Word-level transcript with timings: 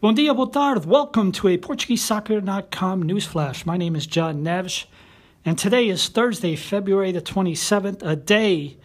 Bom 0.00 0.14
dia, 0.14 0.32
boa 0.32 0.48
tarde. 0.48 0.86
Welcome 0.86 1.32
to 1.32 1.48
a 1.48 1.58
PortugueseSoccer.com 1.58 3.02
news 3.02 3.26
flash. 3.26 3.66
My 3.66 3.76
name 3.76 3.96
is 3.96 4.06
John 4.06 4.44
Neves, 4.44 4.84
and 5.44 5.58
today 5.58 5.88
is 5.88 6.06
Thursday, 6.06 6.54
February 6.54 7.10
the 7.10 7.20
27th, 7.20 8.06
a 8.06 8.14
day 8.14 8.76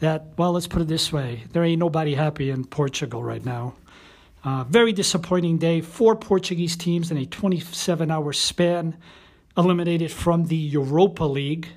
that, 0.00 0.26
well, 0.36 0.50
let's 0.50 0.66
put 0.66 0.82
it 0.82 0.88
this 0.88 1.12
way 1.12 1.44
there 1.52 1.62
ain't 1.62 1.78
nobody 1.78 2.16
happy 2.16 2.50
in 2.50 2.64
Portugal 2.64 3.22
right 3.22 3.44
now. 3.44 3.74
Uh, 4.42 4.64
very 4.64 4.92
disappointing 4.92 5.58
day. 5.58 5.80
Four 5.80 6.16
Portuguese 6.16 6.74
teams 6.74 7.12
in 7.12 7.16
a 7.16 7.26
27 7.26 8.10
hour 8.10 8.32
span 8.32 8.96
eliminated 9.56 10.10
from 10.10 10.46
the 10.46 10.56
Europa 10.56 11.22
League. 11.22 11.68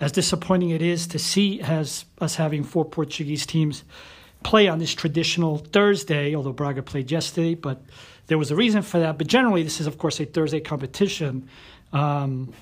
As 0.00 0.12
disappointing 0.12 0.70
it 0.70 0.80
is 0.80 1.06
to 1.08 1.18
see 1.18 1.60
as 1.60 2.06
us 2.22 2.36
having 2.36 2.64
four 2.64 2.86
Portuguese 2.86 3.44
teams 3.44 3.84
play 4.42 4.68
on 4.68 4.78
this 4.78 4.94
traditional 4.94 5.58
Thursday, 5.58 6.34
although 6.34 6.52
Braga 6.52 6.82
played 6.82 7.10
yesterday, 7.10 7.54
but 7.54 7.82
there 8.26 8.38
was 8.38 8.50
a 8.50 8.56
reason 8.56 8.82
for 8.82 9.00
that. 9.00 9.18
But 9.18 9.26
generally, 9.26 9.62
this 9.62 9.80
is, 9.80 9.86
of 9.86 9.98
course, 9.98 10.20
a 10.20 10.24
Thursday 10.24 10.60
competition. 10.60 11.48
Um, 11.92 12.52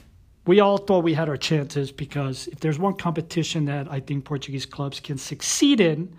we 0.47 0.61
all 0.61 0.79
thought 0.79 1.03
we 1.03 1.15
had 1.15 1.29
our 1.29 1.37
chances 1.37 1.91
because 1.91 2.47
if 2.49 2.61
there's 2.61 2.79
one 2.79 2.95
competition 2.95 3.65
that 3.67 3.91
I 3.91 4.01
think 4.01 4.25
Portuguese 4.25 4.65
clubs 4.65 5.01
can 5.01 5.19
succeed 5.19 5.81
in, 5.81 6.15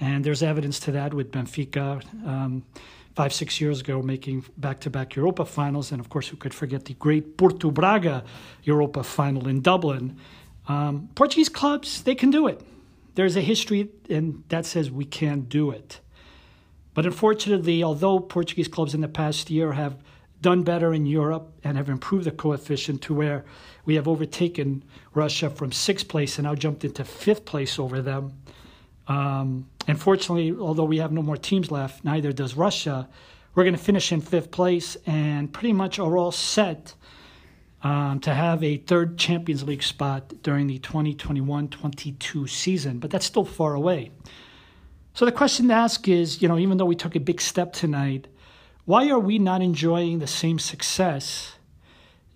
and 0.00 0.24
there's 0.24 0.42
evidence 0.42 0.80
to 0.80 0.92
that 0.92 1.14
with 1.14 1.30
Benfica 1.30 2.02
um, 2.26 2.64
five, 3.14 3.32
six 3.32 3.60
years 3.60 3.80
ago 3.80 4.02
making 4.02 4.44
back 4.58 4.80
to 4.80 4.90
back 4.90 5.14
Europa 5.14 5.44
finals, 5.44 5.92
and 5.92 6.00
of 6.00 6.08
course, 6.08 6.26
who 6.26 6.36
could 6.36 6.52
forget 6.52 6.84
the 6.84 6.94
great 6.94 7.36
Porto 7.36 7.70
Braga 7.70 8.24
Europa 8.64 9.04
final 9.04 9.46
in 9.46 9.62
Dublin. 9.62 10.16
Um, 10.66 11.08
Portuguese 11.14 11.48
clubs, 11.48 12.02
they 12.02 12.16
can 12.16 12.30
do 12.30 12.48
it 12.48 12.60
there's 13.14 13.36
a 13.36 13.40
history 13.40 13.90
and 14.08 14.44
that 14.48 14.66
says 14.66 14.90
we 14.90 15.04
can't 15.04 15.48
do 15.48 15.70
it. 15.70 16.00
But 16.94 17.06
unfortunately, 17.06 17.82
although 17.82 18.20
Portuguese 18.20 18.68
clubs 18.68 18.94
in 18.94 19.00
the 19.00 19.08
past 19.08 19.50
year 19.50 19.72
have 19.72 19.96
done 20.40 20.62
better 20.62 20.92
in 20.92 21.06
Europe 21.06 21.50
and 21.64 21.76
have 21.76 21.88
improved 21.88 22.26
the 22.26 22.30
coefficient 22.30 23.02
to 23.02 23.14
where 23.14 23.44
we 23.84 23.94
have 23.94 24.06
overtaken 24.06 24.84
Russia 25.14 25.48
from 25.50 25.72
sixth 25.72 26.06
place 26.06 26.38
and 26.38 26.44
now 26.44 26.54
jumped 26.54 26.84
into 26.84 27.04
fifth 27.04 27.44
place 27.44 27.78
over 27.78 28.02
them. 28.02 28.32
Um, 29.08 29.68
unfortunately, 29.88 30.54
although 30.58 30.84
we 30.84 30.98
have 30.98 31.12
no 31.12 31.22
more 31.22 31.36
teams 31.36 31.70
left, 31.70 32.04
neither 32.04 32.32
does 32.32 32.54
Russia. 32.54 33.08
We're 33.54 33.64
going 33.64 33.76
to 33.76 33.82
finish 33.82 34.12
in 34.12 34.20
fifth 34.20 34.50
place 34.50 34.96
and 35.06 35.52
pretty 35.52 35.72
much 35.72 35.98
are 35.98 36.16
all 36.16 36.32
set 36.32 36.94
um, 37.84 38.18
to 38.20 38.32
have 38.32 38.64
a 38.64 38.78
third 38.78 39.18
Champions 39.18 39.62
League 39.62 39.82
spot 39.82 40.32
during 40.42 40.66
the 40.66 40.78
2021 40.78 41.68
22 41.68 42.46
season, 42.46 42.98
but 42.98 43.10
that's 43.10 43.26
still 43.26 43.44
far 43.44 43.74
away. 43.74 44.10
So 45.12 45.26
the 45.26 45.32
question 45.32 45.68
to 45.68 45.74
ask 45.74 46.08
is 46.08 46.40
you 46.40 46.48
know, 46.48 46.58
even 46.58 46.78
though 46.78 46.86
we 46.86 46.96
took 46.96 47.14
a 47.14 47.20
big 47.20 47.40
step 47.40 47.74
tonight, 47.74 48.26
why 48.86 49.10
are 49.10 49.18
we 49.18 49.38
not 49.38 49.60
enjoying 49.60 50.18
the 50.18 50.26
same 50.26 50.58
success 50.58 51.52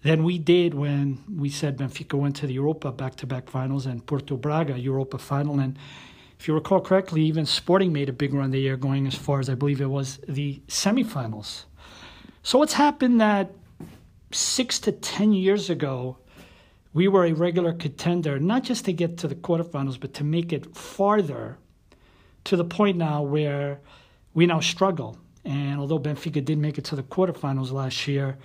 than 0.02 0.22
we 0.22 0.38
did 0.38 0.74
when 0.74 1.24
we 1.34 1.48
said 1.48 1.78
Benfica 1.78 2.16
went 2.16 2.36
to 2.36 2.46
the 2.46 2.54
Europa 2.54 2.92
back 2.92 3.16
to 3.16 3.26
back 3.26 3.48
finals 3.48 3.86
and 3.86 4.06
Porto 4.06 4.36
Braga 4.36 4.78
Europa 4.78 5.16
final? 5.16 5.58
And 5.58 5.78
if 6.38 6.46
you 6.46 6.54
recall 6.54 6.82
correctly, 6.82 7.22
even 7.22 7.46
Sporting 7.46 7.92
made 7.92 8.10
a 8.10 8.12
big 8.12 8.34
run 8.34 8.50
the 8.50 8.60
year 8.60 8.76
going 8.76 9.06
as 9.06 9.14
far 9.14 9.40
as 9.40 9.48
I 9.48 9.54
believe 9.54 9.80
it 9.80 9.86
was 9.86 10.20
the 10.28 10.60
semifinals. 10.68 11.64
So 12.42 12.58
what's 12.58 12.74
happened 12.74 13.20
that 13.20 13.50
six 14.30 14.78
to 14.80 14.92
10 14.92 15.32
years 15.32 15.70
ago, 15.70 16.18
we 16.92 17.08
were 17.08 17.24
a 17.24 17.32
regular 17.32 17.72
contender, 17.72 18.38
not 18.38 18.62
just 18.62 18.84
to 18.86 18.92
get 18.92 19.18
to 19.18 19.28
the 19.28 19.34
quarterfinals, 19.34 20.00
but 20.00 20.14
to 20.14 20.24
make 20.24 20.52
it 20.52 20.74
farther 20.74 21.58
to 22.44 22.56
the 22.56 22.64
point 22.64 22.96
now 22.96 23.22
where 23.22 23.80
we 24.34 24.46
now 24.46 24.60
struggle. 24.60 25.18
And 25.44 25.78
although 25.78 25.98
Benfica 25.98 26.44
did 26.44 26.58
make 26.58 26.78
it 26.78 26.84
to 26.86 26.96
the 26.96 27.02
quarterfinals 27.02 27.72
last 27.72 28.06
year, 28.08 28.38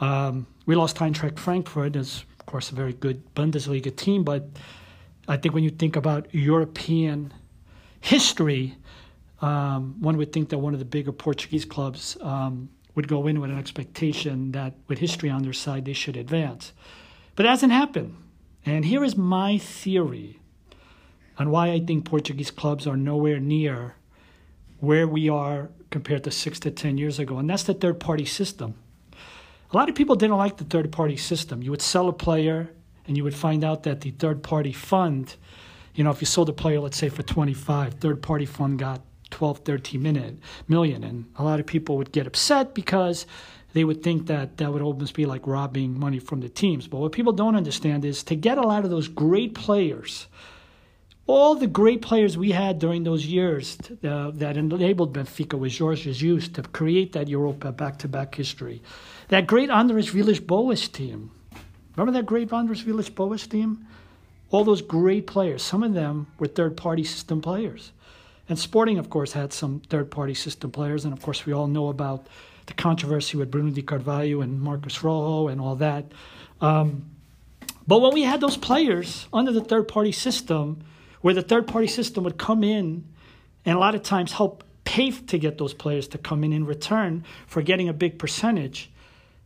um, 0.00 0.46
we 0.66 0.74
lost 0.74 0.96
Eintracht 0.96 1.38
Frankfurt, 1.38 1.96
as 1.96 2.24
of 2.38 2.46
course 2.46 2.70
a 2.70 2.74
very 2.74 2.92
good 2.92 3.22
Bundesliga 3.34 3.94
team. 3.94 4.24
But 4.24 4.48
I 5.28 5.36
think 5.36 5.54
when 5.54 5.64
you 5.64 5.70
think 5.70 5.96
about 5.96 6.32
European 6.34 7.32
history, 8.00 8.76
um, 9.40 10.00
one 10.00 10.16
would 10.16 10.32
think 10.32 10.50
that 10.50 10.58
one 10.58 10.72
of 10.72 10.78
the 10.78 10.84
bigger 10.84 11.12
Portuguese 11.12 11.64
clubs 11.64 12.16
um, 12.20 12.68
would 12.96 13.06
go 13.06 13.26
in 13.26 13.40
with 13.40 13.50
an 13.50 13.58
expectation 13.58 14.50
that 14.52 14.74
with 14.88 14.98
history 14.98 15.30
on 15.30 15.42
their 15.42 15.52
side, 15.52 15.84
they 15.84 15.92
should 15.92 16.16
advance. 16.16 16.72
But 17.36 17.46
it 17.46 17.50
hasn't 17.50 17.72
happened. 17.72 18.16
And 18.64 18.84
here 18.84 19.04
is 19.04 19.16
my 19.16 19.58
theory 19.58 20.40
on 21.38 21.50
why 21.50 21.70
I 21.70 21.78
think 21.78 22.04
Portuguese 22.04 22.50
clubs 22.50 22.86
are 22.86 22.96
nowhere 22.96 23.38
near 23.38 23.94
where 24.80 25.06
we 25.06 25.28
are 25.28 25.70
compared 25.90 26.24
to 26.24 26.30
six 26.30 26.58
to 26.60 26.70
10 26.70 26.98
years 26.98 27.18
ago. 27.18 27.38
And 27.38 27.48
that's 27.48 27.62
the 27.62 27.74
third 27.74 28.00
party 28.00 28.24
system. 28.24 28.74
A 29.72 29.76
lot 29.76 29.88
of 29.88 29.94
people 29.94 30.16
didn't 30.16 30.36
like 30.36 30.56
the 30.56 30.64
third 30.64 30.90
party 30.90 31.16
system. 31.16 31.62
You 31.62 31.70
would 31.70 31.82
sell 31.82 32.08
a 32.08 32.12
player 32.12 32.70
and 33.06 33.16
you 33.16 33.24
would 33.24 33.34
find 33.34 33.62
out 33.62 33.82
that 33.84 34.00
the 34.00 34.10
third 34.10 34.42
party 34.42 34.72
fund, 34.72 35.36
you 35.94 36.02
know, 36.02 36.10
if 36.10 36.20
you 36.20 36.26
sold 36.26 36.48
a 36.48 36.52
player, 36.52 36.80
let's 36.80 36.96
say 36.96 37.08
for 37.08 37.22
25, 37.22 37.94
third 37.94 38.22
party 38.22 38.46
fund 38.46 38.78
got 38.78 39.02
12, 39.30 39.58
13 39.58 40.02
minute, 40.02 40.38
million. 40.68 41.04
And 41.04 41.26
a 41.36 41.44
lot 41.44 41.60
of 41.60 41.66
people 41.66 41.96
would 41.96 42.12
get 42.12 42.26
upset 42.26 42.74
because 42.74 43.26
they 43.72 43.84
would 43.84 44.02
think 44.02 44.26
that 44.26 44.56
that 44.56 44.72
would 44.72 44.82
almost 44.82 45.14
be 45.14 45.26
like 45.26 45.46
robbing 45.46 45.98
money 45.98 46.18
from 46.18 46.40
the 46.40 46.48
teams. 46.48 46.88
But 46.88 46.98
what 46.98 47.12
people 47.12 47.32
don't 47.32 47.56
understand 47.56 48.04
is 48.04 48.22
to 48.24 48.34
get 48.34 48.56
a 48.56 48.66
lot 48.66 48.84
of 48.84 48.90
those 48.90 49.08
great 49.08 49.54
players, 49.54 50.28
all 51.26 51.56
the 51.56 51.66
great 51.66 52.00
players 52.00 52.38
we 52.38 52.52
had 52.52 52.78
during 52.78 53.02
those 53.02 53.26
years 53.26 53.76
uh, 54.02 54.30
that 54.30 54.56
enabled 54.56 55.12
Benfica 55.12 55.58
with 55.58 55.76
Jorge 55.76 56.12
Jesus 56.12 56.48
to 56.48 56.62
create 56.62 57.12
that 57.12 57.28
Europa 57.28 57.72
back 57.72 57.98
to 57.98 58.08
back 58.08 58.34
history. 58.34 58.80
That 59.28 59.46
great 59.46 59.68
Andres 59.68 60.08
Villas 60.08 60.40
Boas 60.40 60.88
team. 60.88 61.32
Remember 61.96 62.18
that 62.18 62.26
great 62.26 62.52
Andres 62.52 62.80
Villas 62.80 63.10
Boas 63.10 63.46
team? 63.46 63.86
All 64.50 64.64
those 64.64 64.80
great 64.80 65.26
players, 65.26 65.62
some 65.62 65.82
of 65.82 65.92
them 65.92 66.28
were 66.38 66.46
third 66.46 66.76
party 66.76 67.04
system 67.04 67.42
players. 67.42 67.92
And 68.48 68.58
Sporting, 68.58 68.98
of 68.98 69.10
course, 69.10 69.32
had 69.32 69.52
some 69.52 69.80
third 69.80 70.10
party 70.10 70.34
system 70.34 70.70
players. 70.70 71.04
And 71.04 71.12
of 71.12 71.20
course, 71.20 71.46
we 71.46 71.52
all 71.52 71.66
know 71.66 71.88
about 71.88 72.26
the 72.66 72.74
controversy 72.74 73.36
with 73.36 73.50
Bruno 73.50 73.70
de 73.70 73.82
Carvalho 73.82 74.40
and 74.40 74.60
Marcos 74.60 75.02
Rojo 75.02 75.48
and 75.48 75.60
all 75.60 75.76
that. 75.76 76.12
Um, 76.60 77.10
but 77.86 78.00
when 78.00 78.14
we 78.14 78.22
had 78.22 78.40
those 78.40 78.56
players 78.56 79.26
under 79.32 79.52
the 79.52 79.60
third 79.60 79.88
party 79.88 80.12
system, 80.12 80.84
where 81.20 81.34
the 81.34 81.42
third 81.42 81.66
party 81.66 81.86
system 81.86 82.24
would 82.24 82.38
come 82.38 82.64
in 82.64 83.04
and 83.64 83.76
a 83.76 83.78
lot 83.78 83.94
of 83.94 84.02
times 84.02 84.32
help 84.32 84.64
pay 84.84 85.10
to 85.10 85.38
get 85.38 85.58
those 85.58 85.74
players 85.74 86.08
to 86.08 86.18
come 86.18 86.44
in 86.44 86.52
in 86.52 86.64
return 86.64 87.24
for 87.46 87.62
getting 87.62 87.88
a 87.88 87.92
big 87.92 88.18
percentage, 88.18 88.90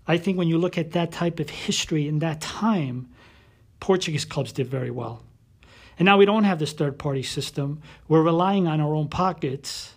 I 0.06 0.18
think 0.18 0.36
when 0.38 0.48
you 0.48 0.58
look 0.58 0.76
at 0.76 0.92
that 0.92 1.12
type 1.12 1.40
of 1.40 1.48
history 1.48 2.08
in 2.08 2.18
that 2.20 2.40
time, 2.40 3.08
Portuguese 3.80 4.24
clubs 4.24 4.52
did 4.52 4.66
very 4.66 4.90
well. 4.90 5.22
And 6.00 6.06
now 6.06 6.16
we 6.16 6.24
don't 6.24 6.44
have 6.44 6.58
this 6.58 6.72
third 6.72 6.98
party 6.98 7.22
system. 7.22 7.82
We're 8.08 8.22
relying 8.22 8.66
on 8.66 8.80
our 8.80 8.94
own 8.94 9.08
pockets. 9.08 9.92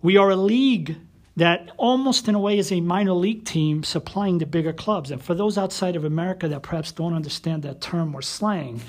We 0.00 0.16
are 0.16 0.30
a 0.30 0.36
league 0.36 0.96
that 1.34 1.72
almost 1.76 2.28
in 2.28 2.36
a 2.36 2.38
way 2.38 2.58
is 2.58 2.70
a 2.70 2.80
minor 2.80 3.12
league 3.12 3.44
team 3.44 3.82
supplying 3.82 4.38
the 4.38 4.46
bigger 4.46 4.72
clubs. 4.72 5.10
And 5.10 5.20
for 5.20 5.34
those 5.34 5.58
outside 5.58 5.96
of 5.96 6.04
America 6.04 6.46
that 6.46 6.62
perhaps 6.62 6.92
don't 6.92 7.12
understand 7.12 7.64
that 7.64 7.80
term 7.80 8.14
or 8.14 8.22
slang, 8.22 8.82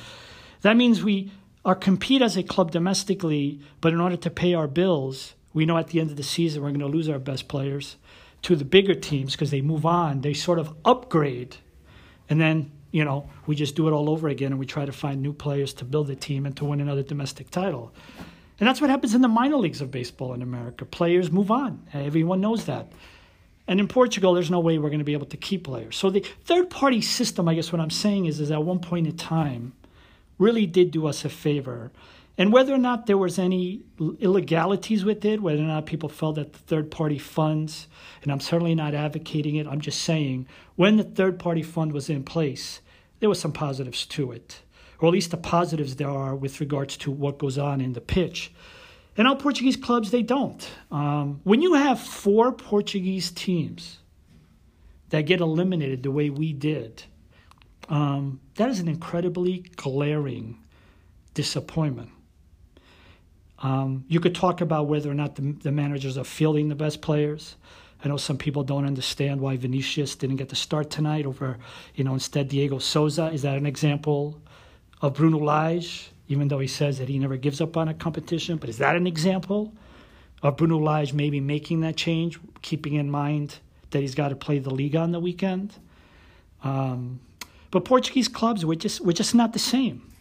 that 0.62 0.78
means 0.78 1.04
we 1.04 1.32
are 1.66 1.74
compete 1.74 2.22
as 2.22 2.38
a 2.38 2.44
club 2.44 2.70
domestically, 2.70 3.60
but 3.82 3.92
in 3.92 4.00
order 4.00 4.18
to 4.18 4.30
pay 4.30 4.54
our 4.54 4.68
bills, 4.68 5.34
we 5.56 5.66
know 5.66 5.80
at 5.80 5.88
the 5.88 6.00
end 6.00 6.12
of 6.12 6.18
the 6.18 6.24
season 6.24 6.62
we're 6.62 6.70
going 6.70 6.82
to 6.82 6.86
lose 6.86 7.10
our 7.10 7.18
best 7.18 7.48
players 7.48 7.96
to 8.44 8.56
the 8.56 8.66
bigger 8.66 8.94
teams 8.94 9.32
because 9.32 9.50
they 9.50 9.62
move 9.62 9.88
on. 9.88 10.22
They 10.22 10.36
sort 10.36 10.60
of 10.60 10.76
upgrade. 10.86 11.58
And 12.30 12.40
then 12.40 12.72
you 12.94 13.04
know, 13.04 13.28
we 13.48 13.56
just 13.56 13.76
do 13.76 13.88
it 13.88 13.92
all 13.92 14.08
over 14.08 14.30
again 14.30 14.52
and 14.52 14.60
we 14.60 14.68
try 14.68 14.86
to 14.86 14.92
find 14.92 15.22
new 15.22 15.34
players 15.34 15.74
to 15.74 15.84
build 15.84 16.12
a 16.12 16.16
team 16.16 16.46
and 16.46 16.56
to 16.56 16.64
win 16.64 16.80
another 16.80 17.02
domestic 17.02 17.50
title. 17.50 17.92
And 18.60 18.70
that's 18.70 18.80
what 18.80 18.92
happens 18.92 19.16
in 19.16 19.22
the 19.22 19.28
minor 19.28 19.58
leagues 19.58 19.82
of 19.82 19.90
baseball 19.90 20.34
in 20.34 20.44
America. 20.44 20.86
Players 20.86 21.32
move 21.32 21.50
on. 21.50 21.88
Everyone 21.92 22.40
knows 22.40 22.66
that. 22.66 22.92
And 23.68 23.80
in 23.80 23.88
Portugal, 23.88 24.36
there's 24.36 24.52
no 24.52 24.60
way 24.60 24.78
we're 24.78 24.90
going 24.90 25.00
to 25.00 25.06
be 25.06 25.14
able 25.14 25.26
to 25.26 25.38
keep 25.38 25.64
players. 25.64 25.98
So 25.98 26.12
the 26.12 26.24
third 26.44 26.70
party 26.70 27.02
system, 27.02 27.50
I 27.50 27.56
guess 27.56 27.72
what 27.72 27.82
I'm 27.82 27.90
saying 27.90 28.28
is, 28.28 28.40
is 28.40 28.52
at 28.52 28.64
one 28.64 28.80
point 28.80 29.08
in 29.08 29.18
time, 29.18 29.74
really 30.38 30.68
did 30.68 30.92
do 30.92 31.08
us 31.08 31.26
a 31.26 31.30
favor. 31.30 31.92
And 32.38 32.52
whether 32.52 32.74
or 32.74 32.80
not 32.80 33.06
there 33.06 33.18
was 33.18 33.38
any 33.38 33.84
illegalities 34.00 35.06
with 35.06 35.24
it, 35.24 35.42
whether 35.42 35.62
or 35.62 35.68
not 35.68 35.86
people 35.86 36.10
felt 36.10 36.36
that 36.36 36.54
the 36.54 36.60
third 36.60 36.90
party 36.90 37.20
funds, 37.20 37.88
and 38.24 38.32
I'm 38.32 38.40
certainly 38.40 38.74
not 38.74 38.96
advocating 38.96 39.56
it, 39.56 39.68
I'm 39.68 39.82
just 39.82 40.02
saying 40.02 40.48
when 40.76 40.98
the 40.98 41.04
third 41.04 41.38
party 41.38 41.62
fund 41.62 41.94
was 41.94 42.10
in 42.10 42.24
place, 42.24 42.82
there 43.20 43.30
were 43.30 43.36
some 43.36 43.52
positives 43.52 44.06
to 44.08 44.32
it, 44.32 44.62
or 45.00 45.08
at 45.08 45.14
least 45.14 45.30
the 45.30 45.38
positives 45.38 45.96
there 45.96 46.10
are 46.10 46.36
with 46.36 46.60
regards 46.60 46.98
to 46.98 47.12
what 47.12 47.38
goes 47.38 47.58
on 47.60 47.80
in 47.82 47.94
the 47.94 48.02
pitch. 48.02 48.52
And 49.16 49.28
our 49.28 49.36
Portuguese 49.36 49.78
clubs, 49.78 50.10
they 50.10 50.24
don't. 50.24 50.68
Um, 50.92 51.40
when 51.44 51.62
you 51.62 51.76
have 51.76 52.00
four 52.00 52.52
Portuguese 52.52 53.30
teams 53.30 54.00
that 55.10 55.22
get 55.22 55.40
eliminated 55.40 56.02
the 56.02 56.10
way 56.10 56.32
we 56.32 56.52
did, 56.52 57.04
um, 57.90 58.40
that 58.56 58.70
is 58.70 58.80
an 58.80 58.88
incredibly 58.88 59.60
glaring 59.76 60.58
disappointment. 61.36 62.10
Um, 63.64 64.04
you 64.10 64.20
could 64.20 64.36
talk 64.36 64.60
about 64.60 64.88
whether 64.88 65.10
or 65.10 65.14
not 65.14 65.36
the, 65.36 65.54
the 65.64 65.72
managers 65.72 66.18
are 66.18 66.26
fielding 66.26 66.68
the 66.68 66.76
best 66.76 67.02
players. 67.02 67.56
I 68.04 68.10
know 68.10 68.18
some 68.18 68.38
people 68.38 68.64
don't 68.64 68.86
understand 68.86 69.40
why 69.40 69.56
Vinicius 69.56 70.16
didn't 70.16 70.36
get 70.36 70.50
the 70.50 70.58
start 70.58 70.90
tonight 70.90 71.26
over, 71.26 71.58
you 71.96 72.04
know, 72.04 72.14
instead 72.14 72.50
Dyego 72.50 72.82
Sousa. 72.82 73.32
Is 73.32 73.44
that 73.44 73.58
an 73.58 73.66
example 73.66 74.42
of 75.02 75.14
Bruno 75.14 75.40
Lage, 75.40 76.10
even 76.28 76.50
though 76.50 76.60
he 76.60 76.68
says 76.68 77.00
that 77.00 77.08
he 77.08 77.18
never 77.18 77.38
gives 77.38 77.62
up 77.62 77.78
on 77.78 77.88
a 77.88 77.94
competition? 77.94 78.58
But 78.58 78.70
is 78.70 78.78
that 78.80 78.98
an 78.98 79.08
example 79.08 79.74
of 80.42 80.58
Bruno 80.58 80.78
Lage 80.78 81.14
maybe 81.14 81.40
making 81.40 81.80
that 81.82 81.96
change, 81.96 82.38
keeping 82.62 82.96
in 82.96 83.10
mind 83.10 83.60
that 83.92 84.02
he's 84.02 84.16
got 84.16 84.30
to 84.30 84.36
play 84.36 84.60
the 84.60 84.72
Liga 84.72 84.98
on 84.98 85.14
the 85.14 85.22
weekend? 85.22 85.74
Um, 86.62 87.22
but 87.72 87.86
Portuguese 87.86 88.28
clubs, 88.28 88.66
we're 88.66 88.76
just, 88.76 89.00
we're 89.00 89.14
just 89.14 89.34
not 89.34 89.54
the 89.54 89.60
same. 89.60 90.13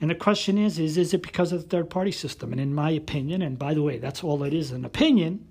And 0.00 0.08
the 0.10 0.14
question 0.14 0.56
is, 0.56 0.78
is 0.78 0.96
is 0.96 1.12
it 1.12 1.22
because 1.22 1.52
of 1.52 1.62
the 1.62 1.68
third 1.68 1.90
party 1.90 2.12
system? 2.12 2.52
And 2.52 2.60
in 2.60 2.74
my 2.74 2.90
opinion, 2.90 3.42
and 3.42 3.58
by 3.58 3.74
the 3.74 3.82
way, 3.82 3.98
that's 3.98 4.24
all 4.24 4.42
it 4.42 4.54
is, 4.54 4.70
an 4.70 4.84
opinion. 4.84 5.46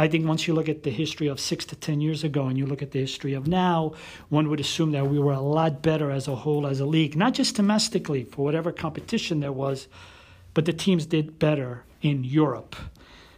I 0.00 0.06
think 0.06 0.26
once 0.26 0.46
you 0.46 0.54
look 0.54 0.68
at 0.68 0.84
the 0.84 0.90
history 0.90 1.26
of 1.26 1.40
six 1.40 1.64
to 1.66 1.76
ten 1.76 2.00
years 2.00 2.22
ago 2.22 2.46
and 2.46 2.56
you 2.56 2.66
look 2.66 2.82
at 2.82 2.92
the 2.92 3.00
history 3.00 3.34
of 3.34 3.48
now, 3.48 3.94
one 4.28 4.48
would 4.48 4.60
assume 4.60 4.92
that 4.92 5.08
we 5.08 5.18
were 5.18 5.32
a 5.32 5.40
lot 5.40 5.82
better 5.82 6.10
as 6.10 6.28
a 6.28 6.36
whole 6.36 6.66
as 6.66 6.78
a 6.78 6.86
league, 6.86 7.16
not 7.16 7.34
just 7.34 7.56
domestically 7.56 8.24
for 8.24 8.44
whatever 8.44 8.70
competition 8.70 9.40
there 9.40 9.52
was, 9.52 9.88
but 10.54 10.64
the 10.64 10.72
teams 10.72 11.06
did 11.06 11.38
better 11.38 11.84
in 12.00 12.22
Europe. 12.24 12.76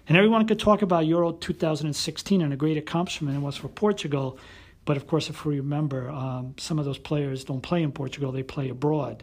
And 0.06 0.16
everyone 0.16 0.46
could 0.46 0.58
talk 0.58 0.82
about 0.82 1.06
Euro 1.06 1.32
2016 1.32 2.42
and 2.42 2.52
a 2.52 2.56
great 2.56 2.76
accomplishment 2.76 3.36
it 3.36 3.40
was 3.40 3.56
for 3.56 3.68
Portugal. 3.68 4.38
But 4.84 4.96
of 4.96 5.06
course, 5.06 5.30
if 5.30 5.44
we 5.44 5.56
remember, 5.56 6.10
um, 6.10 6.54
some 6.58 6.78
of 6.78 6.84
those 6.84 6.98
players 6.98 7.44
don't 7.44 7.60
play 7.60 7.82
in 7.82 7.92
Portugal, 7.92 8.32
they 8.32 8.42
play 8.42 8.68
abroad. 8.68 9.22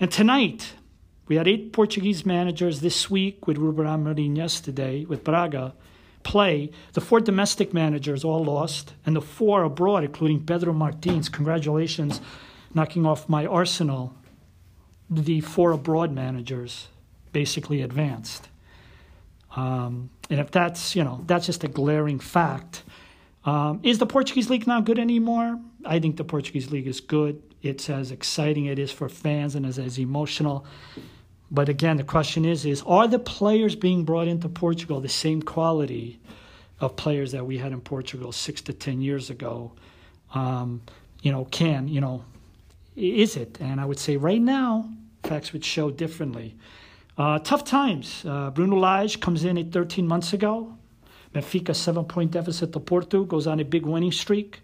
And 0.00 0.12
tonight, 0.12 0.74
we 1.26 1.34
had 1.34 1.48
eight 1.48 1.72
Portuguese 1.72 2.24
managers 2.24 2.80
this 2.80 3.10
week 3.10 3.48
with 3.48 3.58
Ruben 3.58 3.84
Amorim 3.84 4.36
yesterday 4.36 5.04
with 5.04 5.24
Braga 5.24 5.74
play. 6.22 6.70
The 6.92 7.00
four 7.00 7.18
domestic 7.18 7.74
managers 7.74 8.22
all 8.22 8.44
lost, 8.44 8.94
and 9.04 9.16
the 9.16 9.20
four 9.20 9.64
abroad, 9.64 10.04
including 10.04 10.46
Pedro 10.46 10.72
Martins, 10.72 11.28
congratulations, 11.28 12.20
knocking 12.72 13.06
off 13.06 13.28
my 13.28 13.44
Arsenal. 13.44 14.14
The 15.10 15.40
four 15.40 15.72
abroad 15.72 16.12
managers 16.12 16.86
basically 17.32 17.82
advanced. 17.82 18.48
Um, 19.56 20.10
and 20.30 20.38
if 20.38 20.52
that's, 20.52 20.94
you 20.94 21.02
know, 21.02 21.24
that's 21.26 21.46
just 21.46 21.64
a 21.64 21.68
glaring 21.68 22.20
fact. 22.20 22.84
Um, 23.44 23.80
is 23.82 23.98
the 23.98 24.06
Portuguese 24.06 24.48
league 24.48 24.68
not 24.68 24.84
good 24.84 25.00
anymore? 25.00 25.58
I 25.84 25.98
think 25.98 26.18
the 26.18 26.24
Portuguese 26.24 26.70
league 26.70 26.86
is 26.86 27.00
good. 27.00 27.42
It's 27.62 27.90
as 27.90 28.10
exciting 28.10 28.66
it 28.66 28.78
is 28.78 28.90
for 28.90 29.08
fans 29.08 29.54
and 29.54 29.66
as, 29.66 29.78
as 29.78 29.98
emotional. 29.98 30.64
But 31.50 31.68
again, 31.68 31.96
the 31.96 32.04
question 32.04 32.44
is: 32.44 32.64
is 32.64 32.82
are 32.82 33.08
the 33.08 33.18
players 33.18 33.74
being 33.74 34.04
brought 34.04 34.28
into 34.28 34.48
Portugal 34.48 35.00
the 35.00 35.08
same 35.08 35.42
quality 35.42 36.20
of 36.80 36.96
players 36.96 37.32
that 37.32 37.46
we 37.46 37.58
had 37.58 37.72
in 37.72 37.80
Portugal 37.80 38.32
six 38.32 38.60
to 38.62 38.72
ten 38.72 39.00
years 39.00 39.30
ago? 39.30 39.72
Um, 40.34 40.82
you 41.22 41.32
know, 41.32 41.46
can 41.46 41.88
you 41.88 42.00
know, 42.00 42.24
is 42.94 43.36
it? 43.36 43.58
And 43.60 43.80
I 43.80 43.84
would 43.84 43.98
say 43.98 44.16
right 44.16 44.40
now, 44.40 44.90
facts 45.24 45.52
would 45.52 45.64
show 45.64 45.90
differently. 45.90 46.54
Uh, 47.16 47.40
tough 47.40 47.64
times. 47.64 48.24
Uh, 48.24 48.50
Bruno 48.50 48.76
Lage 48.76 49.18
comes 49.18 49.44
in 49.44 49.58
at 49.58 49.72
13 49.72 50.06
months 50.06 50.32
ago. 50.32 50.78
Benfica 51.34 51.74
seven 51.74 52.04
point 52.04 52.30
deficit 52.30 52.72
to 52.72 52.80
Porto 52.80 53.24
goes 53.24 53.46
on 53.46 53.60
a 53.60 53.64
big 53.64 53.84
winning 53.84 54.12
streak, 54.12 54.60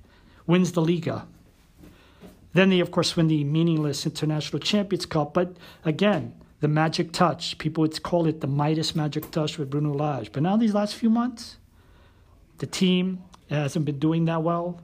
wins 0.47 0.73
the 0.73 0.81
Liga. 0.81 1.26
Then 2.54 2.70
they, 2.70 2.80
of 2.80 2.90
course, 2.90 3.16
win 3.16 3.26
the 3.26 3.44
meaningless 3.44 4.06
International 4.06 4.60
Champions 4.60 5.06
Cup. 5.06 5.34
But 5.34 5.56
again, 5.84 6.34
the 6.60 6.68
magic 6.68 7.12
touch. 7.12 7.58
People 7.58 7.82
would 7.82 8.02
call 8.02 8.26
it 8.26 8.40
the 8.40 8.46
Midas 8.46 8.94
magic 8.94 9.30
touch 9.30 9.58
with 9.58 9.68
Bruno 9.68 9.92
Lage. 9.92 10.32
But 10.32 10.44
now, 10.44 10.56
these 10.56 10.72
last 10.72 10.94
few 10.94 11.10
months, 11.10 11.58
the 12.58 12.66
team 12.66 13.22
hasn't 13.50 13.84
been 13.84 13.98
doing 13.98 14.24
that 14.26 14.42
well. 14.42 14.80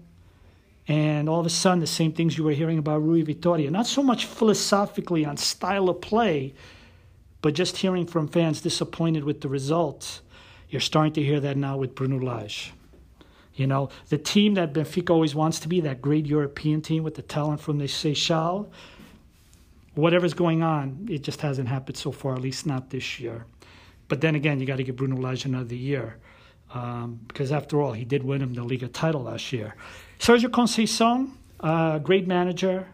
And 0.88 1.28
all 1.28 1.38
of 1.38 1.46
a 1.46 1.50
sudden, 1.50 1.78
the 1.78 1.86
same 1.86 2.12
things 2.12 2.36
you 2.36 2.42
were 2.42 2.52
hearing 2.52 2.78
about 2.78 3.02
Rui 3.02 3.22
Vitoria. 3.22 3.70
Not 3.70 3.86
so 3.86 4.02
much 4.02 4.26
philosophically 4.26 5.24
on 5.24 5.36
style 5.36 5.88
of 5.88 6.00
play, 6.00 6.54
but 7.42 7.54
just 7.54 7.76
hearing 7.76 8.06
from 8.06 8.26
fans 8.26 8.60
disappointed 8.60 9.22
with 9.22 9.40
the 9.40 9.48
results. 9.48 10.20
You're 10.68 10.80
starting 10.80 11.12
to 11.12 11.22
hear 11.22 11.38
that 11.40 11.56
now 11.56 11.76
with 11.76 11.94
Bruno 11.94 12.18
Lage. 12.18 12.72
You 13.60 13.66
know, 13.66 13.90
the 14.08 14.16
team 14.16 14.54
that 14.54 14.72
Benfica 14.72 15.10
always 15.10 15.34
wants 15.34 15.60
to 15.60 15.68
be, 15.68 15.82
that 15.82 16.00
great 16.00 16.24
European 16.24 16.80
team 16.80 17.02
with 17.02 17.14
the 17.14 17.22
talent 17.22 17.60
from 17.60 17.76
the 17.76 17.84
Seixal, 17.84 18.70
whatever's 19.94 20.32
going 20.32 20.62
on, 20.62 21.06
it 21.10 21.22
just 21.22 21.42
hasn't 21.42 21.68
happened 21.68 21.98
so 21.98 22.10
far, 22.10 22.32
at 22.32 22.40
least 22.40 22.64
not 22.64 22.88
this 22.88 23.20
year. 23.20 23.44
But 24.08 24.22
then 24.22 24.34
again, 24.34 24.60
you 24.60 24.66
got 24.66 24.76
to 24.76 24.82
give 24.82 24.96
Bruno 24.96 25.16
Lage 25.16 25.44
another 25.44 25.74
year. 25.74 26.16
Um, 26.72 27.20
because 27.28 27.52
after 27.52 27.82
all, 27.82 27.92
he 27.92 28.06
did 28.06 28.22
win 28.22 28.40
him 28.40 28.54
the 28.54 28.64
Liga 28.64 28.88
title 28.88 29.24
last 29.24 29.52
year. 29.52 29.74
Sergio 30.18 30.48
Conceição, 30.48 31.30
uh, 31.60 31.98
great 31.98 32.26
manager. 32.26 32.86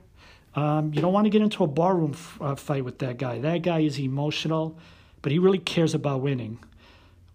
Um, 0.56 0.92
you 0.92 1.00
don't 1.00 1.12
want 1.12 1.26
to 1.26 1.30
get 1.30 1.42
into 1.42 1.62
a 1.62 1.68
barroom 1.68 2.12
f- 2.12 2.38
uh, 2.40 2.54
fight 2.56 2.84
with 2.84 2.98
that 2.98 3.18
guy. 3.18 3.38
That 3.38 3.62
guy 3.62 3.80
is 3.80 4.00
emotional, 4.00 4.76
but 5.22 5.30
he 5.30 5.38
really 5.38 5.58
cares 5.58 5.94
about 5.94 6.22
winning. 6.22 6.58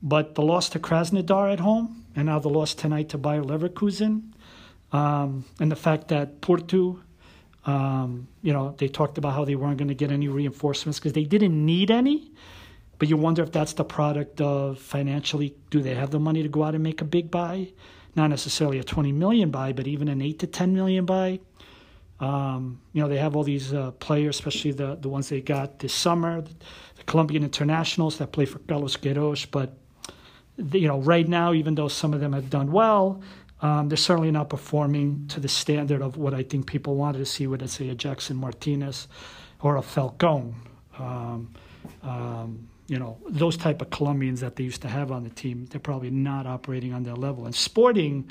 But 0.01 0.36
the 0.36 0.42
loss 0.42 0.68
to 0.69 0.80
Krasnodar 0.80 1.54
at 1.54 1.62
home, 1.62 2.00
and 2.16 2.25
now 2.25 2.40
the 2.40 2.50
loss 2.50 2.74
tonight 2.74 3.10
to 3.10 3.18
Bayer 3.18 3.44
Leverkusen, 3.44 4.34
um, 4.92 5.46
and 5.60 5.72
the 5.72 5.75
fact 5.75 6.10
that 6.10 6.42
Porto 6.42 7.00
um, 7.66 8.28
you 8.42 8.54
know, 8.54 8.74
they 8.78 8.88
talked 8.88 9.18
about 9.18 9.34
how 9.34 9.46
they 9.46 9.56
weren't 9.56 9.78
going 9.78 9.88
to 9.88 9.96
get 9.96 10.12
any 10.12 10.28
reinforcements 10.28 11.00
because 11.00 11.13
they 11.13 11.24
didn't 11.24 11.66
need 11.66 11.92
any. 11.92 12.31
But 12.98 13.10
you 13.10 13.18
wonder 13.18 13.44
if 13.44 13.52
that's 13.52 13.74
the 13.74 13.84
product 13.84 14.42
of 14.42 14.80
financially, 14.80 15.56
do 15.69 15.81
they 15.81 15.96
have 15.96 16.12
the 16.12 16.19
money 16.19 16.44
to 16.44 16.50
go 16.50 16.63
out 16.63 16.75
and 16.75 16.84
make 16.84 17.02
a 17.02 17.06
big 17.06 17.31
buy? 17.31 17.69
Not 18.16 18.28
necessarily 18.28 18.80
a 18.80 18.84
20 18.84 19.12
million 19.12 19.52
buy, 19.52 19.74
but 19.74 19.88
even 19.88 20.08
an 20.08 20.22
8 20.22 20.40
to 20.40 20.48
10 20.48 20.74
million 20.74 21.06
buy. 21.06 21.40
Um, 22.19 22.81
you 22.94 23.02
know, 23.02 23.08
they 23.08 23.18
have 23.18 23.36
all 23.36 23.44
these 23.44 23.74
uh, 23.74 23.92
players, 23.92 24.36
especially 24.36 24.72
the, 24.72 24.96
the 24.96 25.10
ones 25.10 25.30
they 25.30 25.42
got 25.42 25.80
this 25.80 25.94
summer, 25.94 26.42
the 26.42 27.04
Colombian 27.08 27.44
internationals 27.44 28.19
that 28.19 28.31
play 28.31 28.46
for 28.46 28.60
Carlos 28.60 28.98
Queiroz. 28.98 29.48
But, 29.50 29.75
you 30.57 30.88
know, 30.88 31.00
right 31.00 31.27
now, 31.27 31.53
even 31.53 31.75
though 31.75 31.88
some 31.88 32.13
of 32.13 32.19
them 32.19 32.33
have 32.33 32.50
done 32.50 32.71
well, 32.71 33.21
um, 33.62 33.89
they're 33.89 33.98
certainly 33.98 34.31
not 34.31 34.50
performing 34.50 35.27
to 35.30 35.39
the 35.39 35.48
standard 35.48 36.01
of 36.01 36.18
what 36.18 36.33
I 36.33 36.44
think 36.44 36.65
people 36.65 36.95
wanted 36.95 37.19
to 37.19 37.25
see 37.25 37.48
let's 37.48 37.74
say, 37.74 37.89
a 37.89 37.95
Jackson 37.95 38.38
Martinez 38.38 39.07
or 39.62 39.77
a 39.77 39.81
Falcao. 39.81 40.53
Um, 40.98 41.53
um, 42.03 42.67
you 42.88 43.00
know, 43.00 43.17
those 43.29 43.55
type 43.55 43.81
of 43.81 43.89
Colombians 43.89 44.41
that 44.41 44.55
they 44.55 44.63
used 44.63 44.81
to 44.81 44.89
have 44.89 45.12
on 45.12 45.24
the 45.24 45.29
team, 45.29 45.65
they're 45.67 45.79
probably 45.79 46.10
not 46.10 46.46
operating 46.46 46.93
on 46.93 47.03
their 47.03 47.15
level. 47.15 47.46
And 47.46 47.55
Sporting, 47.55 48.29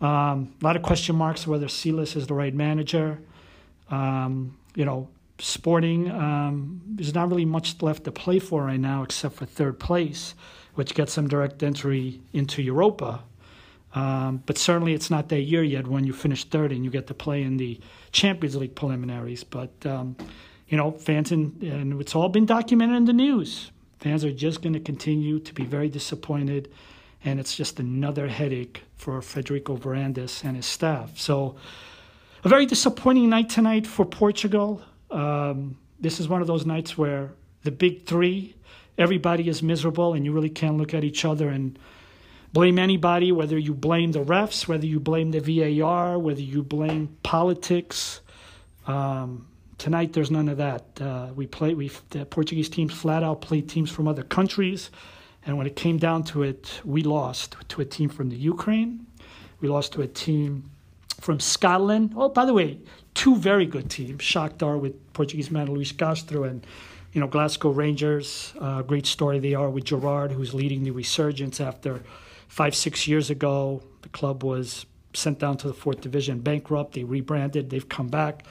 um, 0.00 0.52
a 0.60 0.64
lot 0.64 0.76
of 0.76 0.82
question 0.82 1.14
marks 1.14 1.46
whether 1.46 1.68
Silas 1.68 2.16
is 2.16 2.26
the 2.26 2.34
right 2.34 2.54
manager. 2.54 3.20
Um, 3.90 4.56
you 4.74 4.84
know, 4.84 5.08
Sporting, 5.38 6.10
um, 6.10 6.80
there's 6.86 7.14
not 7.14 7.28
really 7.28 7.44
much 7.44 7.82
left 7.82 8.04
to 8.04 8.12
play 8.12 8.38
for 8.38 8.64
right 8.64 8.78
now 8.78 9.02
except 9.02 9.34
for 9.36 9.46
third 9.46 9.80
place, 9.80 10.34
which 10.74 10.94
gets 10.94 11.14
them 11.16 11.28
direct 11.28 11.62
entry 11.62 12.20
into 12.32 12.62
Europa. 12.62 13.24
Um, 13.94 14.42
but 14.46 14.58
certainly 14.58 14.92
it's 14.92 15.10
not 15.10 15.28
that 15.28 15.42
year 15.42 15.62
yet 15.62 15.86
when 15.86 16.04
you 16.04 16.12
finish 16.12 16.44
third 16.44 16.72
and 16.72 16.84
you 16.84 16.90
get 16.90 17.06
to 17.08 17.14
play 17.14 17.42
in 17.42 17.56
the 17.56 17.80
Champions 18.12 18.56
League 18.56 18.74
preliminaries. 18.74 19.44
But, 19.44 19.70
um, 19.86 20.16
you 20.68 20.76
know, 20.76 20.92
fans, 20.92 21.30
in, 21.30 21.56
and 21.62 22.00
it's 22.00 22.14
all 22.14 22.28
been 22.28 22.46
documented 22.46 22.96
in 22.96 23.04
the 23.04 23.12
news. 23.12 23.70
Fans 24.00 24.24
are 24.24 24.32
just 24.32 24.62
going 24.62 24.72
to 24.72 24.80
continue 24.80 25.38
to 25.40 25.54
be 25.54 25.64
very 25.64 25.88
disappointed. 25.88 26.70
And 27.24 27.40
it's 27.40 27.56
just 27.56 27.80
another 27.80 28.28
headache 28.28 28.82
for 28.96 29.20
Frederico 29.20 29.78
Varandas 29.78 30.44
and 30.44 30.56
his 30.56 30.66
staff. 30.66 31.18
So, 31.18 31.56
a 32.42 32.48
very 32.48 32.66
disappointing 32.66 33.30
night 33.30 33.48
tonight 33.48 33.86
for 33.86 34.04
Portugal. 34.04 34.82
Um, 35.10 35.78
this 36.00 36.20
is 36.20 36.28
one 36.28 36.40
of 36.40 36.46
those 36.46 36.66
nights 36.66 36.98
where 36.98 37.32
the 37.62 37.70
big 37.70 38.04
three, 38.04 38.54
everybody 38.98 39.48
is 39.48 39.62
miserable, 39.62 40.14
and 40.14 40.24
you 40.24 40.32
really 40.32 40.50
can't 40.50 40.76
look 40.76 40.94
at 40.94 41.04
each 41.04 41.24
other 41.24 41.48
and 41.48 41.78
blame 42.52 42.78
anybody, 42.78 43.32
whether 43.32 43.58
you 43.58 43.74
blame 43.74 44.12
the 44.12 44.22
refs, 44.24 44.68
whether 44.68 44.86
you 44.86 45.00
blame 45.00 45.32
the 45.32 45.40
VAR, 45.40 46.18
whether 46.18 46.40
you 46.40 46.62
blame 46.62 47.16
politics. 47.22 48.20
Um, 48.86 49.48
tonight, 49.78 50.12
there's 50.12 50.30
none 50.30 50.48
of 50.48 50.58
that. 50.58 50.84
Uh, 51.00 51.28
we 51.34 51.46
play. 51.46 51.74
We 51.74 51.90
the 52.10 52.24
Portuguese 52.24 52.68
teams 52.68 52.92
flat 52.92 53.22
out 53.22 53.40
played 53.40 53.68
teams 53.68 53.90
from 53.90 54.06
other 54.06 54.22
countries, 54.22 54.90
and 55.44 55.58
when 55.58 55.66
it 55.66 55.74
came 55.74 55.98
down 55.98 56.22
to 56.24 56.42
it, 56.42 56.80
we 56.84 57.02
lost 57.02 57.56
to 57.70 57.80
a 57.80 57.84
team 57.84 58.08
from 58.08 58.28
the 58.28 58.36
Ukraine. 58.36 59.06
We 59.60 59.68
lost 59.68 59.92
to 59.94 60.02
a 60.02 60.06
team 60.06 60.70
from 61.24 61.40
Scotland. 61.40 62.12
Oh, 62.16 62.28
by 62.28 62.44
the 62.44 62.52
way, 62.52 62.78
two 63.14 63.34
very 63.50 63.66
good 63.74 63.88
teams: 63.88 64.20
Shakhtar 64.20 64.78
with 64.78 64.94
Portuguese 65.14 65.50
man 65.50 65.66
Luis 65.74 65.92
Castro 65.92 66.44
and 66.44 66.66
you 67.12 67.20
know 67.20 67.26
Glasgow 67.26 67.70
Rangers. 67.70 68.52
Uh, 68.60 68.82
great 68.82 69.06
story 69.06 69.38
they 69.38 69.54
are 69.54 69.70
with 69.70 69.84
Gerrard, 69.84 70.32
who's 70.32 70.52
leading 70.52 70.84
the 70.84 70.90
resurgence 70.90 71.60
after 71.60 72.02
five, 72.48 72.74
six 72.74 73.08
years 73.08 73.30
ago, 73.30 73.82
the 74.02 74.08
club 74.10 74.44
was 74.44 74.86
sent 75.14 75.38
down 75.38 75.56
to 75.56 75.66
the 75.66 75.74
fourth 75.74 76.00
division, 76.02 76.40
bankrupt. 76.40 76.92
They 76.94 77.04
rebranded, 77.04 77.70
they've 77.70 77.88
come 77.88 78.08
back. 78.08 78.44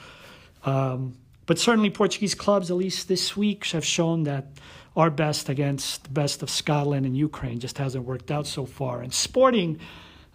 Um, 0.64 1.16
but 1.46 1.58
certainly, 1.58 1.90
Portuguese 1.90 2.34
clubs, 2.34 2.70
at 2.70 2.76
least 2.76 3.06
this 3.06 3.36
week, 3.36 3.64
have 3.68 3.84
shown 3.84 4.24
that 4.24 4.46
our 4.96 5.10
best 5.10 5.48
against 5.48 6.04
the 6.04 6.10
best 6.10 6.42
of 6.42 6.50
Scotland 6.50 7.06
and 7.06 7.16
Ukraine 7.16 7.60
just 7.60 7.78
hasn't 7.78 8.04
worked 8.04 8.30
out 8.30 8.46
so 8.46 8.66
far. 8.66 9.00
And 9.00 9.12
Sporting, 9.12 9.78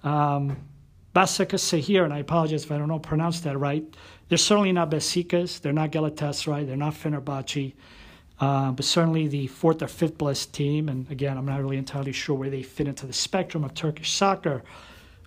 Um, 0.03 0.55
Basika 1.15 1.57
Sehir, 1.57 2.03
and 2.03 2.13
I 2.13 2.19
apologize 2.19 2.63
if 2.63 2.71
I 2.71 2.77
don't 2.77 2.87
know 2.87 2.99
pronounce 2.99 3.39
that 3.41 3.57
right. 3.57 3.83
They're 4.27 4.37
certainly 4.37 4.71
not 4.71 4.91
Besiktas. 4.91 5.59
They're 5.59 5.73
not 5.73 5.91
Galatasaray. 5.91 6.67
They're 6.67 6.77
not 6.77 6.93
Fenerbahce. 6.93 7.73
Uh, 8.39 8.71
but 8.71 8.85
certainly 8.85 9.27
the 9.27 9.47
fourth 9.47 9.81
or 9.81 9.87
fifth 9.87 10.17
best 10.17 10.53
team. 10.53 10.87
And 10.87 11.09
again, 11.11 11.37
I'm 11.37 11.45
not 11.45 11.61
really 11.61 11.77
entirely 11.77 12.13
sure 12.13 12.35
where 12.35 12.49
they 12.49 12.61
fit 12.61 12.87
into 12.87 13.05
the 13.05 13.13
spectrum 13.13 13.63
of 13.63 13.73
Turkish 13.73 14.11
soccer. 14.11 14.63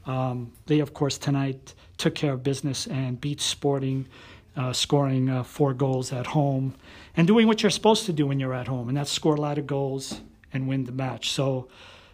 Um, 0.06 0.52
they, 0.66 0.80
of 0.80 0.94
course, 0.94 1.18
tonight 1.18 1.74
took 1.98 2.14
care 2.14 2.32
of 2.32 2.42
business 2.42 2.86
and 2.86 3.20
beat 3.20 3.40
Sporting, 3.40 4.06
uh, 4.56 4.72
scoring 4.72 5.28
uh, 5.28 5.42
four 5.42 5.74
goals 5.74 6.12
at 6.12 6.26
home 6.26 6.74
and 7.16 7.26
doing 7.26 7.46
what 7.46 7.62
you're 7.62 7.70
supposed 7.70 8.06
to 8.06 8.12
do 8.12 8.26
when 8.26 8.40
you're 8.40 8.54
at 8.54 8.66
home, 8.66 8.88
and 8.88 8.96
that's 8.96 9.10
score 9.10 9.34
a 9.34 9.40
lot 9.40 9.58
of 9.58 9.66
goals 9.66 10.20
and 10.52 10.66
win 10.66 10.84
the 10.84 10.92
match. 10.92 11.30
So 11.30 11.68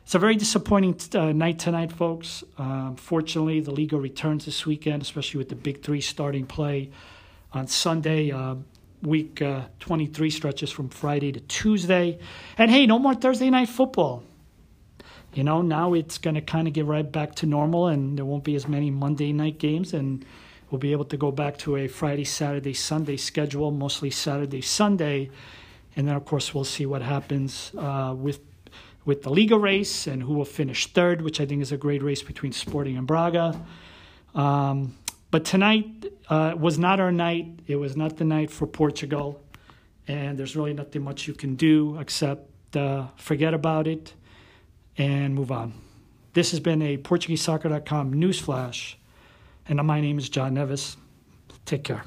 it's 0.08 0.14
a 0.14 0.18
very 0.18 0.36
disappointing 0.36 0.98
uh, 1.20 1.32
night 1.32 1.58
tonight, 1.58 1.92
folks. 1.92 2.42
Um, 2.56 2.96
fortunately, 2.96 3.60
the 3.60 3.72
Liga 3.72 3.98
returns 3.98 4.46
this 4.46 4.64
weekend, 4.64 5.02
especially 5.02 5.36
with 5.36 5.50
the 5.50 5.54
big 5.54 5.82
three 5.82 6.00
starting 6.00 6.46
play 6.46 6.88
on 7.52 7.66
Sunday. 7.66 8.30
Uh, 8.30 8.54
week 9.02 9.42
uh, 9.42 9.64
23 9.80 10.30
stretches 10.30 10.70
from 10.70 10.88
Friday 10.88 11.30
to 11.32 11.40
Tuesday. 11.40 12.18
And 12.56 12.70
hey, 12.70 12.86
no 12.86 12.98
more 12.98 13.14
Thursday 13.14 13.50
night 13.50 13.68
football. 13.68 14.22
You 15.34 15.44
know, 15.44 15.60
now 15.60 15.92
it's 15.92 16.16
going 16.16 16.36
to 16.36 16.40
kind 16.40 16.66
of 16.66 16.72
get 16.72 16.86
right 16.86 17.12
back 17.12 17.34
to 17.34 17.46
normal, 17.46 17.88
and 17.88 18.16
there 18.16 18.24
won't 18.24 18.44
be 18.44 18.54
as 18.54 18.66
many 18.66 18.90
Monday 18.90 19.34
night 19.34 19.58
games, 19.58 19.92
and 19.92 20.24
we'll 20.70 20.78
be 20.78 20.92
able 20.92 21.04
to 21.04 21.18
go 21.18 21.30
back 21.30 21.58
to 21.58 21.76
a 21.76 21.86
Friday, 21.86 22.24
Saturday, 22.24 22.72
Sunday 22.72 23.18
schedule, 23.18 23.70
mostly 23.72 24.08
Saturday, 24.08 24.62
Sunday. 24.62 25.28
And 25.96 26.08
then, 26.08 26.16
of 26.16 26.24
course, 26.24 26.54
we'll 26.54 26.64
see 26.64 26.86
what 26.86 27.02
happens 27.02 27.72
uh, 27.76 28.14
with 28.16 28.47
with 29.08 29.22
the 29.22 29.30
Liga 29.30 29.58
race 29.58 30.06
and 30.06 30.22
who 30.22 30.34
will 30.34 30.44
finish 30.44 30.92
third, 30.92 31.22
which 31.22 31.40
I 31.40 31.46
think 31.46 31.62
is 31.62 31.72
a 31.72 31.78
great 31.78 32.02
race 32.02 32.22
between 32.22 32.52
Sporting 32.52 32.98
and 32.98 33.06
Braga. 33.06 33.58
Um, 34.34 34.98
but 35.30 35.46
tonight 35.46 36.12
uh, 36.28 36.54
was 36.58 36.78
not 36.78 37.00
our 37.00 37.10
night. 37.10 37.60
It 37.66 37.76
was 37.76 37.96
not 37.96 38.18
the 38.18 38.26
night 38.26 38.50
for 38.50 38.66
Portugal. 38.66 39.40
And 40.06 40.38
there's 40.38 40.54
really 40.56 40.74
nothing 40.74 41.02
much 41.02 41.26
you 41.26 41.32
can 41.32 41.56
do 41.56 41.98
except 41.98 42.76
uh, 42.76 43.06
forget 43.16 43.54
about 43.54 43.86
it 43.86 44.12
and 44.98 45.34
move 45.34 45.50
on. 45.50 45.72
This 46.34 46.50
has 46.50 46.60
been 46.60 46.82
a 46.82 46.98
PortugueseSoccer.com 46.98 48.12
newsflash. 48.12 48.96
And 49.66 49.78
my 49.86 50.02
name 50.02 50.18
is 50.18 50.28
John 50.28 50.56
Neves. 50.56 50.96
Take 51.64 51.84
care. 51.84 52.04